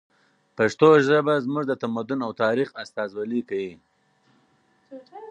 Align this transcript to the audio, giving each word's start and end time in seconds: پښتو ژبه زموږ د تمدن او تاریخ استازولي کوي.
پښتو 0.57 0.87
ژبه 1.07 1.33
زموږ 1.45 1.65
د 1.67 1.73
تمدن 1.83 2.19
او 2.25 2.31
تاریخ 2.43 2.69
استازولي 2.83 3.41
کوي. 3.49 3.73